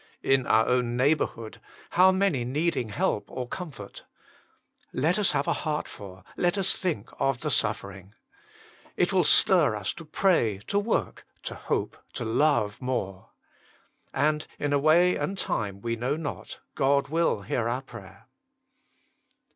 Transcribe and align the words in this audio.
In 0.23 0.47
our 0.47 0.65
own 0.65 0.97
neighbourhood, 0.97 1.61
how 1.91 2.11
many 2.11 2.43
needing 2.43 2.89
help 2.89 3.29
or 3.29 3.47
comfort. 3.47 4.05
Let 4.91 5.19
us 5.19 5.33
have 5.33 5.47
a 5.47 5.53
heart 5.53 5.87
for, 5.87 6.23
let 6.35 6.57
us 6.57 6.73
think 6.75 7.11
of 7.19 7.41
the 7.41 7.51
suffering. 7.51 8.15
It 8.97 9.13
will 9.13 9.23
stir 9.23 9.75
us 9.75 9.93
to 9.93 10.03
pray, 10.03 10.59
to 10.65 10.79
work, 10.79 11.27
to 11.43 11.53
hope, 11.53 11.95
to 12.13 12.25
love 12.25 12.81
more. 12.81 13.29
And 14.11 14.47
in 14.57 14.73
a 14.73 14.79
way 14.79 15.15
and 15.17 15.37
time 15.37 15.81
we 15.81 15.95
know 15.95 16.15
not 16.15 16.61
God 16.73 17.09
will 17.09 17.43
hear 17.43 17.69
our 17.69 17.83
prayer. 17.83 18.25